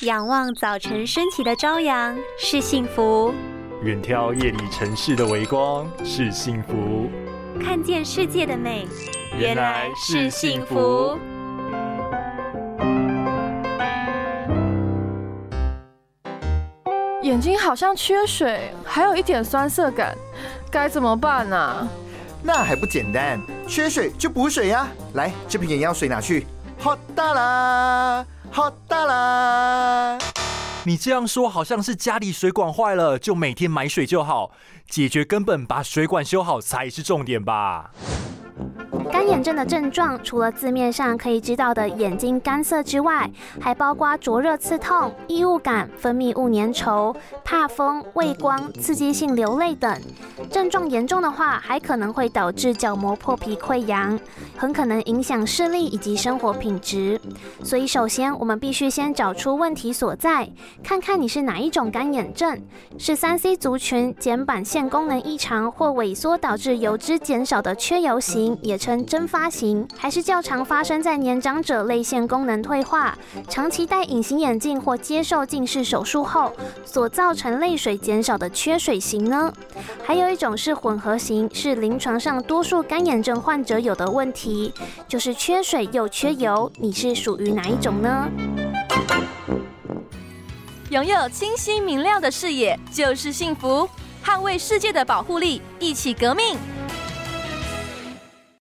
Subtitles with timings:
[0.00, 3.32] 仰望早晨升起的朝阳是幸福，
[3.84, 7.08] 远眺夜里城市的微光是幸福，
[7.62, 8.88] 看见世界的美
[9.38, 11.16] 原来是幸福。
[17.22, 20.14] 眼睛好像缺水，还有一点酸涩感，
[20.72, 21.88] 该怎么办呢？
[22.42, 24.88] 那还不简单，缺水就补水呀！
[25.14, 26.44] 来，这瓶眼药水拿去。
[26.78, 30.18] 好大啦，好大啦！
[30.84, 34.50] 你这样说好像是家里水管坏了，就每天买水就好，
[34.88, 37.90] 解决根本，把水管修好才是重点吧。
[39.10, 43.30] 干眼症的症状，除了字面上可以知道的眼睛干涩之外，
[43.60, 49.96] 还包括灼热、刺痛、异物感、分泌物粘稠、怕风、畏光、刺激性流泪等。
[50.50, 54.18] 症状严重的话，还可能会导致角膜破皮溃疡，
[54.56, 57.20] 很可能影响视力以及生活品质。
[57.62, 60.48] 所以，首先我们必须先找出问题所在，
[60.82, 62.60] 看看你是哪一种干眼症：
[62.98, 68.93] 是三 C 族群睑板腺功能异常或萎缩导致油脂减少的缺油型，也称。
[69.06, 73.16] 蒸发型还是较常发生在年长者泪腺功能退化、
[73.48, 76.52] 长期戴隐形眼镜或接受近视手术后
[76.84, 79.50] 所造成泪水减少的缺水型呢？
[80.04, 84.74] 还有一种是混合型，是临床上多数干眼症患者有的问题，
[85.08, 86.70] 就是缺水又缺油。
[86.76, 88.28] 你是属于哪一种呢？
[90.90, 93.88] 拥有清晰明亮的视野就是幸福，
[94.22, 96.56] 捍卫世界的保护力，一起革命。